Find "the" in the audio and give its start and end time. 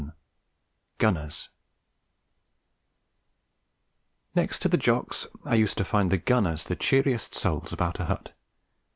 4.67-4.75, 6.11-6.17, 6.63-6.75